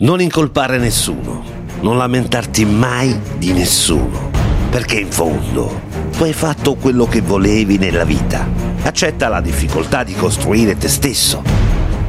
Non 0.00 0.20
incolpare 0.20 0.78
nessuno, 0.78 1.42
non 1.80 1.96
lamentarti 1.96 2.64
mai 2.64 3.18
di 3.36 3.50
nessuno, 3.50 4.30
perché 4.70 5.00
in 5.00 5.10
fondo 5.10 5.80
tu 6.16 6.22
hai 6.22 6.32
fatto 6.32 6.76
quello 6.76 7.06
che 7.06 7.20
volevi 7.20 7.78
nella 7.78 8.04
vita. 8.04 8.46
Accetta 8.82 9.26
la 9.26 9.40
difficoltà 9.40 10.04
di 10.04 10.14
costruire 10.14 10.76
te 10.76 10.86
stesso 10.86 11.42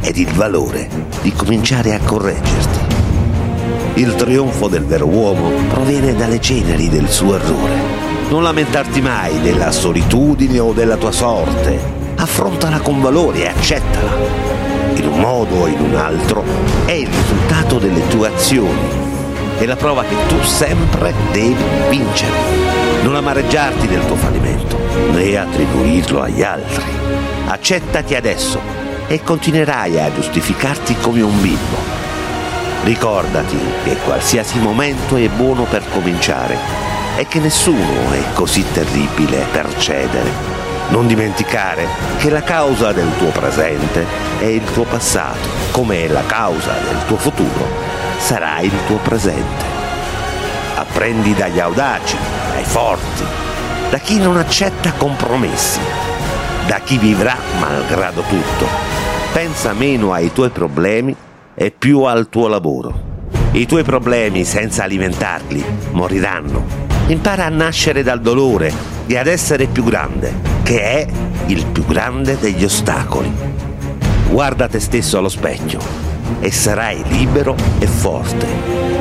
ed 0.00 0.16
il 0.16 0.32
valore 0.32 0.88
di 1.22 1.30
cominciare 1.30 1.94
a 1.94 2.00
correggerti. 2.00 2.94
Il 4.00 4.16
trionfo 4.16 4.66
del 4.66 4.84
vero 4.84 5.06
uomo 5.06 5.50
proviene 5.68 6.16
dalle 6.16 6.40
ceneri 6.40 6.88
del 6.88 7.08
suo 7.08 7.36
errore. 7.36 7.78
Non 8.30 8.42
lamentarti 8.42 9.00
mai 9.00 9.40
della 9.42 9.70
solitudine 9.70 10.58
o 10.58 10.72
della 10.72 10.96
tua 10.96 11.12
sorte. 11.12 11.78
Affrontala 12.16 12.80
con 12.80 13.00
valore 13.00 13.44
e 13.44 13.46
accettala. 13.46 14.65
In 14.96 15.06
un 15.06 15.18
modo 15.20 15.54
o 15.54 15.66
in 15.66 15.80
un 15.80 15.94
altro 15.94 16.44
è 16.84 16.92
il 16.92 17.08
risultato 17.08 17.78
delle 17.78 18.06
tue 18.08 18.28
azioni. 18.28 19.04
È 19.58 19.64
la 19.64 19.76
prova 19.76 20.02
che 20.02 20.16
tu 20.28 20.42
sempre 20.42 21.14
devi 21.32 21.64
vincere. 21.88 22.34
Non 23.02 23.16
amareggiarti 23.16 23.86
del 23.86 24.04
tuo 24.06 24.16
fallimento, 24.16 24.78
né 25.12 25.36
attribuirlo 25.36 26.20
agli 26.20 26.42
altri. 26.42 26.84
Accettati 27.46 28.14
adesso 28.14 28.60
e 29.06 29.22
continuerai 29.22 30.00
a 30.00 30.12
giustificarti 30.12 30.96
come 31.00 31.22
un 31.22 31.40
bimbo 31.40 31.96
Ricordati 32.86 33.58
che 33.82 33.96
qualsiasi 33.96 34.60
momento 34.60 35.16
è 35.16 35.28
buono 35.28 35.64
per 35.64 35.82
cominciare 35.90 36.56
e 37.16 37.26
che 37.26 37.40
nessuno 37.40 38.12
è 38.12 38.32
così 38.32 38.64
terribile 38.72 39.44
per 39.50 39.76
cedere. 39.76 40.65
Non 40.88 41.06
dimenticare 41.06 41.86
che 42.18 42.30
la 42.30 42.42
causa 42.42 42.92
del 42.92 43.10
tuo 43.18 43.30
presente 43.30 44.04
è 44.38 44.44
il 44.44 44.64
tuo 44.72 44.84
passato, 44.84 45.48
come 45.72 46.06
la 46.08 46.24
causa 46.26 46.72
del 46.72 47.04
tuo 47.06 47.16
futuro 47.16 47.66
sarà 48.18 48.60
il 48.60 48.72
tuo 48.86 48.96
presente. 48.98 49.64
Apprendi 50.76 51.34
dagli 51.34 51.58
audaci, 51.58 52.16
dai 52.52 52.64
forti, 52.64 53.24
da 53.90 53.98
chi 53.98 54.18
non 54.18 54.36
accetta 54.36 54.92
compromessi, 54.92 55.80
da 56.66 56.80
chi 56.80 56.98
vivrà 56.98 57.36
malgrado 57.58 58.22
tutto. 58.22 58.66
Pensa 59.32 59.72
meno 59.72 60.12
ai 60.12 60.32
tuoi 60.32 60.50
problemi 60.50 61.14
e 61.54 61.70
più 61.70 62.02
al 62.02 62.28
tuo 62.28 62.48
lavoro. 62.48 63.14
I 63.52 63.66
tuoi 63.66 63.84
problemi, 63.84 64.44
senza 64.44 64.84
alimentarli, 64.84 65.64
moriranno. 65.92 66.64
Impara 67.06 67.44
a 67.44 67.50
nascere 67.50 68.02
dal 68.02 68.20
dolore 68.20 68.72
e 69.06 69.16
ad 69.16 69.26
essere 69.26 69.66
più 69.66 69.84
grande, 69.84 70.55
che 70.66 70.82
è 70.82 71.06
il 71.46 71.64
più 71.66 71.86
grande 71.86 72.36
degli 72.40 72.64
ostacoli. 72.64 73.32
Guarda 74.28 74.66
te 74.66 74.80
stesso 74.80 75.16
allo 75.16 75.28
specchio 75.28 75.78
e 76.40 76.50
sarai 76.50 77.04
libero 77.06 77.54
e 77.78 77.86
forte. 77.86 78.48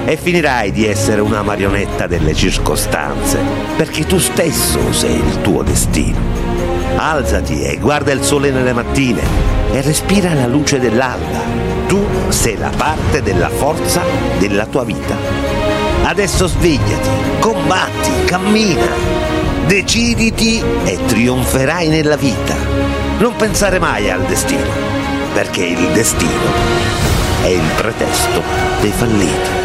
E 0.06 0.16
finirai 0.16 0.72
di 0.72 0.86
essere 0.86 1.22
una 1.22 1.42
marionetta 1.42 2.06
delle 2.06 2.36
circostanze, 2.36 3.40
perché 3.76 4.06
tu 4.06 4.20
stesso 4.20 4.94
sei 4.94 5.16
il 5.16 5.42
tuo 5.42 5.64
destino. 5.64 6.20
Alzati 6.98 7.64
e 7.64 7.78
guarda 7.78 8.12
il 8.12 8.22
sole 8.22 8.52
nelle 8.52 8.72
mattine 8.72 9.24
e 9.72 9.82
respira 9.82 10.36
la 10.36 10.46
luce 10.46 10.78
dell'alba 10.78 11.66
tu 11.88 12.04
sei 12.30 12.58
la 12.58 12.72
parte 12.76 13.24
della 13.24 13.50
forza 13.50 14.04
della 14.38 14.68
tua 14.68 14.84
vita. 14.84 15.16
Adesso 16.04 16.46
svegliati, 16.46 17.10
combatti, 17.40 18.12
cammina, 18.26 19.25
deciditi 19.66 20.62
e 20.84 21.00
trionferai 21.06 21.88
nella 21.88 22.16
vita. 22.16 22.56
Non 23.18 23.36
pensare 23.36 23.80
mai 23.80 24.10
al 24.10 24.24
destino, 24.26 24.70
perché 25.34 25.66
il 25.66 25.88
destino 25.92 26.54
è 27.42 27.48
il 27.48 27.70
pretesto 27.76 28.42
dei 28.82 28.92
falliti. 28.92 29.65